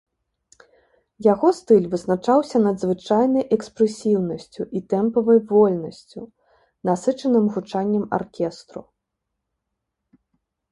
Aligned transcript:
Яго 1.33 1.47
стыль 1.57 1.83
вызначаўся 1.91 2.57
надзвычайнай 2.67 3.45
экспрэсіўнасцю 3.57 4.61
і 4.81 4.83
тэмпавай 4.95 5.39
вольнасцю, 5.53 6.21
насычаным 6.91 7.45
гучаннем 7.59 8.05
аркестру. 8.23 8.81